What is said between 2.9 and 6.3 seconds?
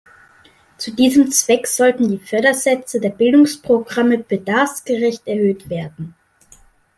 der Bildungsprogramme bedarfsgerecht erhöht werden.